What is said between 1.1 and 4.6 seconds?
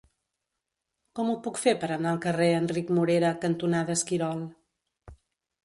Com ho puc fer per anar al carrer Enric Morera cantonada Esquirol?